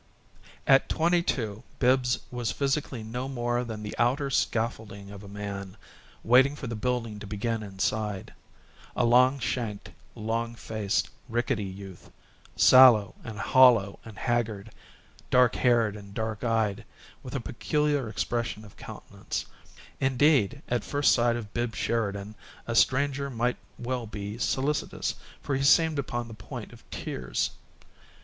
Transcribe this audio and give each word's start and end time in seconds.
At 0.65 0.89
twenty 0.89 1.21
two, 1.21 1.61
Bibbs 1.77 2.17
was 2.31 2.51
physically 2.51 3.03
no 3.03 3.29
more 3.29 3.63
than 3.63 3.83
the 3.83 3.93
outer 3.99 4.31
scaffolding 4.31 5.11
of 5.11 5.23
a 5.23 5.27
man, 5.27 5.77
waiting 6.23 6.55
for 6.55 6.65
the 6.65 6.75
building 6.75 7.19
to 7.19 7.27
begin 7.27 7.61
inside 7.61 8.33
a 8.95 9.05
long 9.05 9.37
shanked, 9.37 9.91
long 10.15 10.55
faced, 10.55 11.11
rickety 11.29 11.65
youth, 11.65 12.09
sallow 12.55 13.13
and 13.23 13.37
hollow 13.37 13.99
and 14.03 14.17
haggard, 14.17 14.71
dark 15.29 15.53
haired 15.57 15.95
and 15.95 16.15
dark 16.15 16.43
eyed, 16.43 16.83
with 17.21 17.35
a 17.35 17.39
peculiar 17.39 18.09
expression 18.09 18.65
of 18.65 18.77
countenance; 18.77 19.45
indeed, 19.99 20.63
at 20.67 20.83
first 20.83 21.11
sight 21.13 21.35
of 21.35 21.53
Bibbs 21.53 21.77
Sheridan 21.77 22.33
a 22.65 22.73
stranger 22.73 23.29
might 23.29 23.57
well 23.77 24.07
be 24.07 24.39
solicitous, 24.39 25.13
for 25.43 25.55
he 25.55 25.61
seemed 25.61 25.99
upon 25.99 26.27
the 26.27 26.33
point 26.33 26.73
of 26.73 26.83
tears. 26.89 27.51